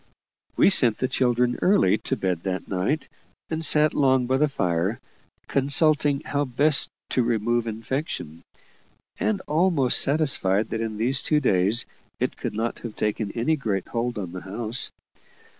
We 0.57 0.71
sent 0.71 0.97
the 0.97 1.07
children 1.07 1.59
early 1.61 1.99
to 1.99 2.15
bed 2.15 2.39
that 2.41 2.67
night, 2.67 3.07
and 3.51 3.63
sat 3.63 3.93
long 3.93 4.25
by 4.25 4.37
the 4.37 4.47
fire, 4.47 4.99
consulting 5.47 6.21
how 6.21 6.43
best 6.45 6.89
to 7.11 7.21
remove 7.21 7.67
infection, 7.67 8.41
and 9.19 9.41
almost 9.41 10.01
satisfied 10.01 10.69
that 10.69 10.81
in 10.81 10.97
these 10.97 11.21
two 11.21 11.39
days 11.39 11.85
it 12.19 12.35
could 12.35 12.53
not 12.55 12.79
have 12.79 12.95
taken 12.95 13.31
any 13.33 13.55
great 13.55 13.89
hold 13.89 14.17
on 14.17 14.31
the 14.31 14.41
house. 14.41 14.89